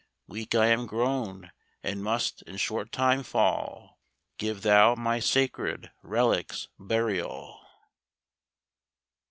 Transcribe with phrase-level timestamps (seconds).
[0.25, 1.51] Weak I am grown,
[1.83, 3.99] and must in short time fall;
[4.39, 7.61] Give thou my sacred reliques burial.